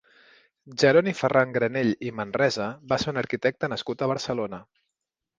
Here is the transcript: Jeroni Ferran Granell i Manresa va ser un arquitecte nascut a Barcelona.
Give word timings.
Jeroni 0.83 1.11
Ferran 1.17 1.51
Granell 1.57 1.91
i 2.07 2.13
Manresa 2.19 2.65
va 2.93 2.97
ser 3.03 3.11
un 3.11 3.21
arquitecte 3.23 3.69
nascut 3.75 4.01
a 4.01 4.09
Barcelona. 4.13 4.61